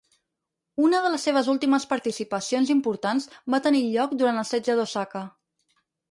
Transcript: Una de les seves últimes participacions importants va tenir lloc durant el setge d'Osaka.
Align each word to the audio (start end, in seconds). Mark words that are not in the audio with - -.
Una 0.83 0.99
de 1.01 1.09
les 1.15 1.25
seves 1.27 1.49
últimes 1.53 1.83
participacions 1.91 2.71
importants 2.75 3.27
va 3.55 3.59
tenir 3.67 3.81
lloc 3.89 4.15
durant 4.23 4.41
el 4.43 4.47
setge 4.53 4.79
d'Osaka. 4.81 5.23